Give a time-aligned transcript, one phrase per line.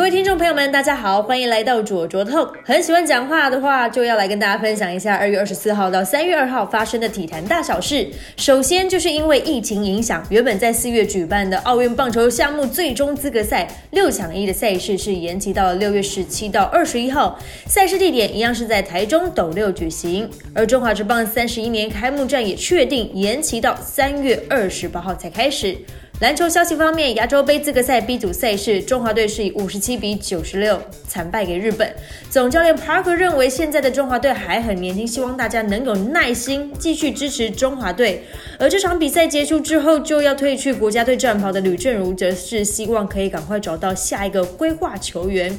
[0.00, 2.54] 各位听众朋友们，大家好，欢迎来到左卓 Talk。
[2.64, 8.08] 很喜欢讲话的话，就要来跟大家分享一下二月二十四号到三月二号发生的体坛大小事。
[8.38, 20.26] 首先就是因为疫情影响，原本在四月举办的奥运棒球项目最终资格赛六抢一的赛事是延期到了六月十七到二十一号，赛事地点一样是在台中斗六举行。
[20.54, 25.76] 而中华职棒三十一年开幕战也确定延期到三月二十八号才开始。
[26.20, 31.90] 篮球消息方面，亚洲杯资格赛 B 组赛事，中华队是以五十七比九十六惨败给日本。
[32.28, 38.22] 总教练 Parker 认为，现在的中华队还很年轻，希望大家能有耐心，继续支持中华队。
[38.58, 45.58] 而这场比赛结束之后，就要退去国家队战袍的吕正如，则是希望可以赶快找到下一个规划球员。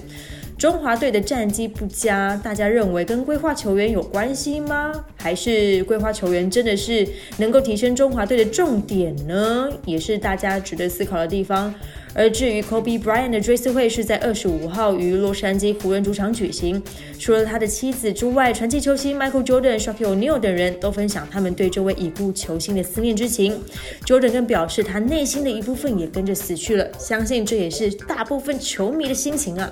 [0.61, 4.93] 中华队的战绩不佳，大家认为跟规划球员有关系吗？
[5.17, 9.71] 还是规划球员真的是能够提升中华队的重点呢？
[9.87, 11.73] 也是大家值得思考的地方。
[12.13, 16.79] 而至于 Kobe Bryant 的追思会是在二十五号于洛杉矶湖人主场举行，
[17.17, 23.59] 除了他的妻子之外，传奇球星 Michael Jordan、Shaquille O'Neal 等人都分享他们对这位已故球星的思念之情。
[24.05, 29.67] Jordan 更表示，他内心的一部分也跟着死去了，相信这也是大部分球迷的心情啊。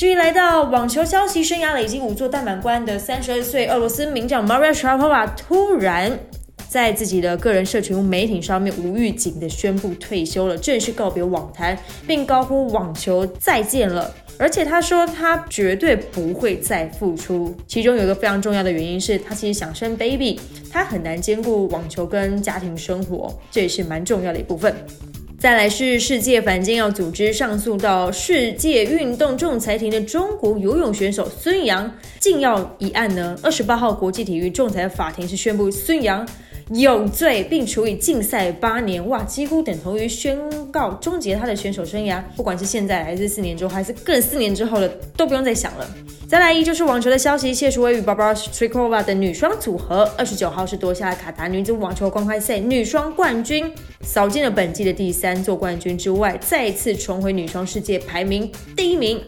[0.00, 6.18] 至于来到网球消息，生涯累积五座大满贯的三十二岁俄罗斯名将 Maria Sharapova 突然
[6.70, 14.10] 在自己的个人社群媒体上面无预警的宣布退休了，正式告别网坛，并高呼网球再见了。
[14.38, 17.54] 而且他说他绝对不会再复出。
[17.66, 20.40] 其中有一个非常重要的原因是他其实想生 baby，
[20.72, 24.74] 他很难兼顾网球跟家庭生活，这也是蛮重要的一部分。
[25.40, 36.28] 再来是世界反禁药组织上诉到世界运动仲裁庭的中国游泳选手孙杨禁药一案呢，二十八号国际体育仲裁法庭是宣布孙杨。
[36.72, 40.38] 有罪，并处以禁赛八年，哇，几乎等同于宣
[40.70, 42.22] 告终结他的选手生涯。
[42.36, 45.86] 不管是现在还是四年之后，还是更四年之后的，都不用再想了。
[46.28, 53.68] 再来一就是网球的消息，谢淑薇与 Barbara Strikova 的女双组合，二十九号是夺下了卡达女子网球公开赛女双冠军，
[54.02, 59.20] 扫进了本季的第三座冠军之外，再次重回女双世界排名第一名。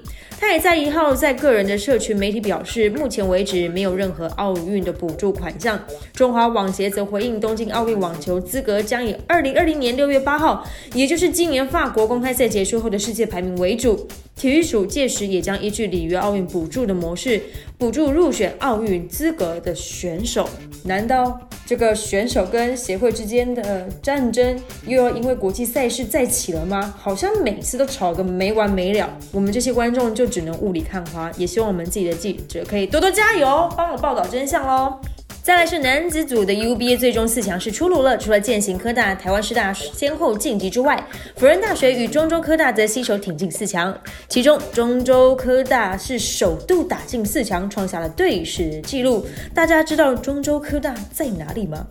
[0.42, 5.78] 他也在一号在个人的社群媒体表示，目前为止没有任何奥运的补助款项。
[6.12, 14.08] 中华网协则回应，东京奥运网球资格将以二零二零年六月八号，也就是今年法国公开赛结束后的世界排名为主。
[14.34, 17.40] 体育署届时也将依据里约奥运补助的模式，
[17.78, 20.48] 补助入选奥运资格的选手。
[20.84, 26.92] 难道这个选手跟协会之间的战争又要因为国际赛事再起了吗？
[26.98, 29.08] 好像每次都吵个没完没了。
[29.30, 34.98] 我们这些观众就只能雾里看花，也希望我们自己的记者可以多多加油，帮我报道真相喽。
[35.42, 41.04] 再来是男子组的 UBA 最终四强是出炉了，除了践行科大、台湾师大先后晋级之外，
[41.34, 43.92] 辅仁大学与中州科大则携手挺进四强。
[44.28, 49.26] 其中中州科大是首度打进四强，创下了队史纪录。
[49.52, 51.88] 大家知道中州科大在哪里吗？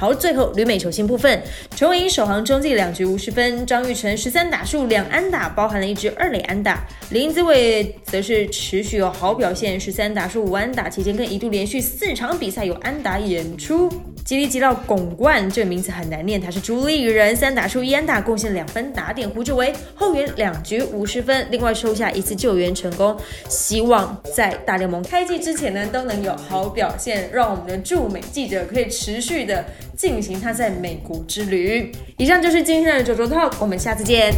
[0.00, 1.42] 好，最后旅美球星部分，
[1.76, 6.82] 陈伟英首航中继两局无失分，张玉成十三打数两安打，包含了一支二垒安打。
[7.10, 13.90] 林子伟则是持续有好表现，十三打数五安打，期间更一度连续四场比赛有安打演出。
[14.30, 19.28] 吉利吉到拱冠，这名字很难念，他是朱立人，三打出一安打，贡献两分打点。
[19.28, 23.16] 胡志伟后援两局五十分，另外收下一次救援成功。
[23.48, 29.64] 希望在大联盟开季之前呢，都能有好表现，让我们的驻美记者可以持续的
[29.96, 31.90] 进行他在美国之旅。
[32.16, 34.32] 以上就是今天的九州 talk，我们下次见。